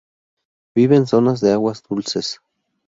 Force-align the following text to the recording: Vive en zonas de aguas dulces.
Vive 0.75 0.95
en 0.95 1.05
zonas 1.05 1.41
de 1.41 1.51
aguas 1.51 1.83
dulces. 1.87 2.39